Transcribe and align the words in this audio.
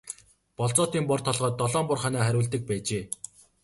Болзоотын 0.57 1.03
бор 1.11 1.19
толгойд 1.27 1.55
долоон 1.59 1.85
бор 1.89 1.99
хонио 2.01 2.21
хариулдаг 2.25 2.61
байжээ. 2.69 3.03